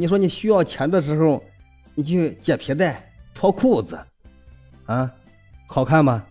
[0.00, 1.42] 你说你需要钱的时候，
[1.96, 3.04] 你去解皮带、
[3.34, 3.98] 脱裤子，
[4.86, 5.12] 啊，
[5.66, 6.24] 好看吗？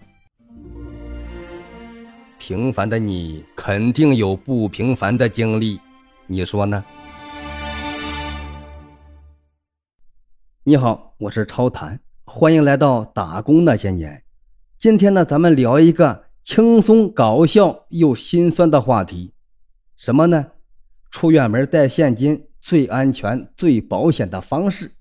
[2.39, 5.81] 平凡的你肯定有不平凡的经历，
[6.27, 6.81] 你说呢？
[10.63, 14.23] 你好，我是超谈，欢迎来到打工那些年。
[14.77, 19.33] 今天呢，咱们聊一个轻松搞笑又心酸的话题，
[19.97, 20.51] 什么呢？
[21.11, 24.91] 出远门带现金最安全、最保险的方式。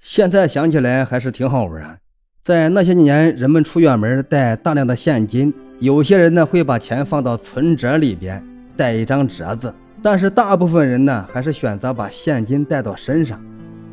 [0.00, 2.00] 现在想起来还是挺好玩。
[2.42, 5.54] 在那些年，人们出远门带大量的现金。
[5.78, 8.44] 有些人呢会把钱放到存折里边，
[8.76, 9.72] 带一张折子，
[10.02, 13.40] 但是大部分人呢还是选择把现金带到身上，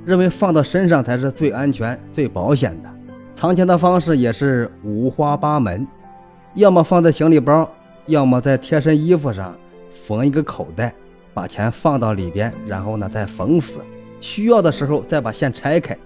[0.03, 2.89] 认为放到身上才是最安全、最保险的。
[3.35, 5.87] 藏钱的方式也是五花八门，
[6.55, 7.71] 要么放在行李包，
[8.07, 9.55] 要么在贴身衣服上
[10.07, 10.95] 缝一个口袋，
[11.33, 13.81] 把钱放到里边，然后呢再缝死，
[14.21, 15.97] 需要的时候再把线拆开。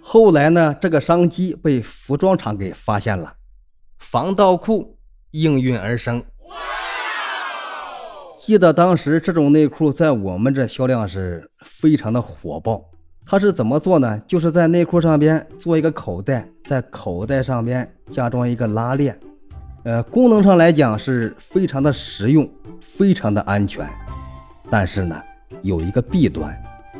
[0.00, 3.34] 后来呢，这个商机被服装厂给发现了，
[3.98, 4.94] 防盗裤。
[5.32, 6.22] 应运而生。
[8.38, 12.82] 记得当时这种内裤在我们这销量是非常的火爆。
[13.26, 14.18] 它是怎么做呢？
[14.26, 19.20] 就是在内裤上边做一个口袋，在口袋上边加装一个拉链。
[19.84, 23.86] 呃，功能上来讲是非常的实用，非常的安全。
[24.70, 25.20] 但是呢，
[25.62, 26.54] 有一个弊端，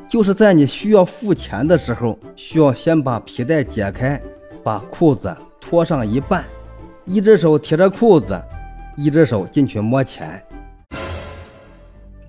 [0.09, 4.21] 就是在你需要付钱的时候，需要先把皮带解开，
[4.63, 6.45] 把裤子脱上一半。
[7.05, 8.39] 一只手提着裤子，
[8.95, 10.43] 一只手进去摸钱，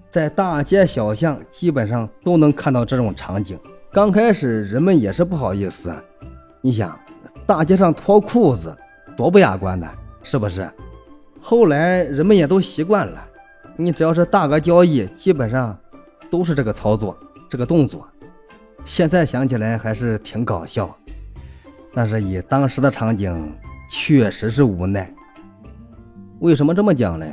[0.09, 3.59] 在大街小巷基本上都能看到这种场景。
[3.91, 5.93] 刚开始人们也是不好意思，
[6.61, 6.97] 你想
[7.45, 8.73] 大街上脱裤子
[9.17, 9.85] 多不雅观的，
[10.23, 10.69] 是不是？
[11.41, 13.27] 后来人们也都习惯了，
[13.81, 15.77] 你只要是大额交易，基本上
[16.29, 17.17] 都是这个操作，
[17.49, 18.05] 这个动作。
[18.83, 20.93] 现在想起来还是挺搞笑，
[21.93, 23.51] 但是以当时的场景。
[23.91, 25.11] 确实是无奈。
[26.41, 27.25] 为什么这么讲呢？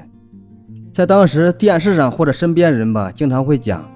[0.90, 3.86] 在当时电视上或者身边人吧，经常会讲，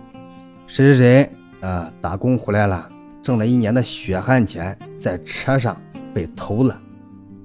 [0.66, 1.33] 谁谁谁
[1.66, 2.87] 啊，打工回来了，
[3.22, 5.75] 挣了一年的血汗钱，在车上
[6.12, 6.78] 被偷了。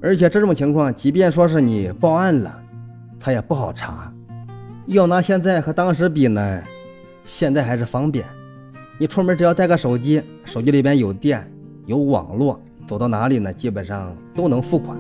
[0.02, 2.54] 而且这种情况，即便说是你报案了，
[3.18, 4.12] 他也不好查。
[4.88, 6.64] 要拿现在和当时比呢，
[7.24, 8.24] 现在还是方便。
[9.00, 11.46] 你出门只要带个手机，手机里边有电，
[11.86, 12.62] 有网络。
[12.86, 13.52] 走到哪里呢？
[13.52, 14.96] 基本上都能付款。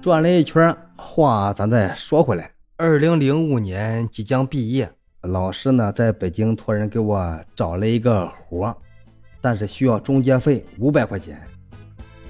[0.00, 2.50] 转了一圈，话咱再说回来。
[2.76, 4.90] 二零零五年即将毕业，
[5.22, 8.76] 老师呢在北京托人给我找了一个活，
[9.40, 11.40] 但是需要中介费五百块钱。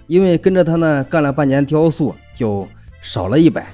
[0.07, 2.69] 因为跟着他呢干了半年雕塑，就
[3.01, 3.67] 少了一百，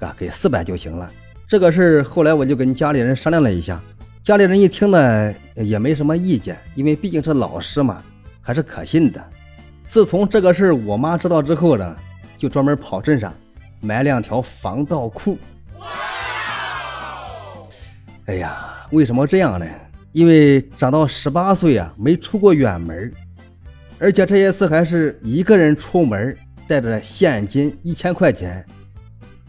[0.00, 1.10] 啊，给四百就行了。
[1.46, 3.80] 这个事儿后来我就跟家里人商量了一下。
[4.22, 8.02] 家里人一听呢，也没什么意见，因为毕竟是老师嘛，
[8.40, 9.22] 还是可信的。
[9.86, 11.96] 自从这个事儿我妈知道之后呢，
[12.36, 13.32] 就专门跑镇上
[13.80, 15.38] 买两条防盗裤。
[18.26, 19.66] 哎呀，为什么这样呢？
[20.12, 23.12] 因为长到十八岁啊，没出过远门，
[23.98, 26.36] 而且这一次还是一个人出门，
[26.68, 28.64] 带着现金一千块钱。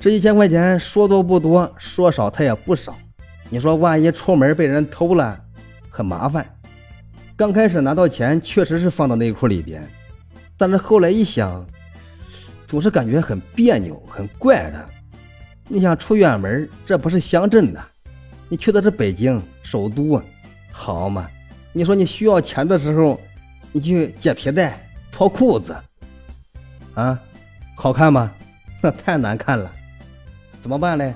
[0.01, 2.97] 这一千块钱说多不多，说少它也不少。
[3.51, 5.39] 你说万一出门被人偷了，
[5.91, 6.43] 很麻烦。
[7.35, 9.87] 刚开始拿到钱确实是放到内裤里边，
[10.57, 11.63] 但是后来一想，
[12.65, 14.89] 总是感觉很别扭、很怪的。
[15.67, 17.79] 你想出远门，这不是乡镇的，
[18.49, 20.19] 你去的是北京首都，
[20.71, 21.29] 好嘛？
[21.71, 23.21] 你说你需要钱的时候，
[23.71, 25.75] 你去解皮带、脱裤子，
[26.95, 27.19] 啊，
[27.75, 28.31] 好看吗？
[28.81, 29.71] 那 太难看了，
[30.61, 31.13] 怎么办呢？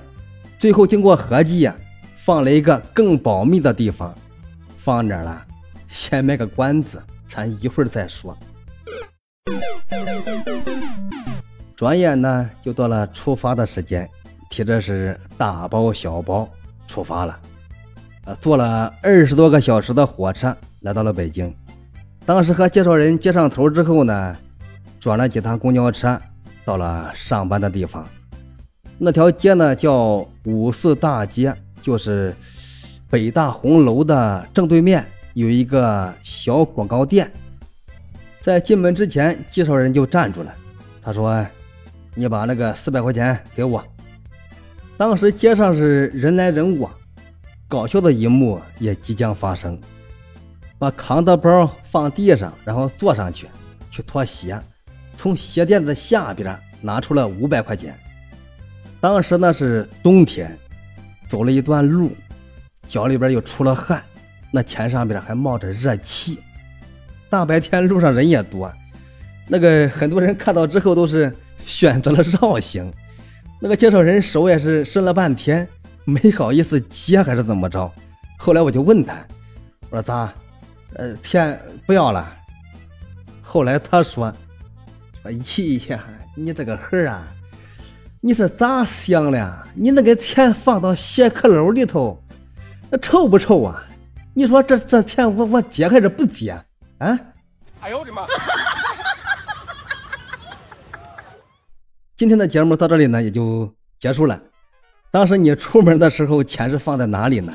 [0.58, 1.74] 最后经过合计呀。
[2.16, 4.12] 放了一个更保密的地方，
[4.76, 5.46] 放哪了？
[5.88, 8.36] 先卖个关子，咱一会儿再说。
[11.76, 14.10] 转眼呢，就到了出发的时间，
[14.50, 16.48] 提着是大包小包
[16.88, 17.38] 出发了。
[18.24, 21.54] 呃，坐了二十多个小时的火车来到了北京。
[22.24, 24.36] 当时和介绍人接上头之后呢，
[24.98, 26.20] 转了几趟公交车，
[26.64, 28.04] 到了上班的地方。
[28.98, 31.54] 那条街呢，叫五四大街。
[31.82, 32.34] 就是
[33.08, 37.30] 北大红楼的正对面有一个小广告店，
[38.40, 40.52] 在进门之前，介绍人就站住了。
[41.00, 41.46] 他说
[42.12, 43.80] ：“你把那个四百块钱给我。”
[44.98, 46.90] 当时街上是人来人往，
[47.68, 49.78] 搞笑的一幕也即将发生。
[50.76, 53.46] 把扛的包放地上，然后坐上去
[53.92, 54.60] 去脱鞋，
[55.14, 57.96] 从鞋垫子下边拿出了五百块钱。
[59.00, 60.56] 当时那是冬天。
[61.28, 62.12] 走了一段路，
[62.86, 64.00] 脚里边又出了汗，
[64.52, 66.38] 那钱上边还冒着热气。
[67.28, 68.72] 大白天路上人也多，
[69.48, 71.34] 那个很多人看到之后都是
[71.64, 72.88] 选择了绕行。
[73.60, 75.66] 那个介绍人手也是伸了半天，
[76.04, 77.90] 没好意思接还是怎么着？
[78.38, 79.16] 后来我就问他，
[79.90, 80.32] 我说咋？
[80.94, 82.32] 呃，钱不要了。
[83.42, 84.32] 后来他说
[85.24, 85.32] ：“哎
[85.88, 86.04] 呀，
[86.36, 87.26] 你这个孩儿啊，
[88.26, 89.66] 你是咋想的？
[89.72, 92.20] 你那个钱放到鞋壳篓里头，
[92.90, 93.86] 那臭不臭啊？
[94.34, 96.50] 你说这这钱我我接还是不接？
[96.98, 97.16] 啊？”
[97.80, 98.26] 哎呦我的妈！
[102.16, 104.36] 今天的节目到这里呢，也就结束了。
[105.12, 107.52] 当时你出门的时候，钱是放在哪里呢？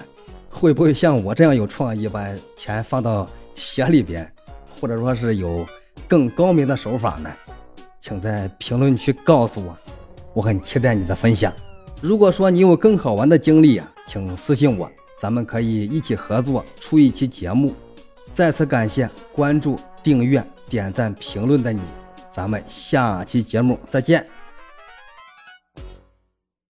[0.49, 2.25] 会不会像我这样有创意，把
[2.55, 4.33] 钱放到鞋里边，
[4.79, 5.67] 或者说是有
[6.07, 7.29] 更高明的手法呢？
[7.99, 9.77] 请在评论区告诉我，
[10.33, 11.53] 我很期待你的分享。
[12.01, 14.89] 如果说你有更好玩的经历啊，请私信我，
[15.19, 17.73] 咱们可以一起合作出一期节目。
[18.33, 21.81] 再次感谢关注、订阅、点赞、评论的你，
[22.31, 24.40] 咱们下期节目再见。